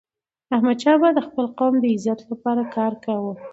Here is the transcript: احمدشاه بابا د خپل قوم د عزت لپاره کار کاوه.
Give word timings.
احمدشاه 0.55 0.97
بابا 1.01 1.15
د 1.15 1.19
خپل 1.27 1.45
قوم 1.59 1.73
د 1.79 1.85
عزت 1.95 2.19
لپاره 2.31 2.61
کار 2.75 2.93
کاوه. 3.05 3.33